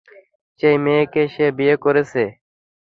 সেই 0.59 0.77
মেয়েকে 0.83 1.23
সে 1.33 1.45
বিয়ে 1.57 1.75
করছে। 1.83 2.23